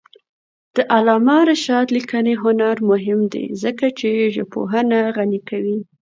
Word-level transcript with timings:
د 0.75 0.77
علامه 0.95 1.37
رشاد 1.49 1.87
لیکنی 1.97 2.33
هنر 2.43 2.75
مهم 2.89 3.19
دی 3.33 3.45
ځکه 3.63 3.85
چې 3.99 4.29
ژبپوهنه 4.35 4.99
غني 5.17 5.41
کوي. 5.49 5.77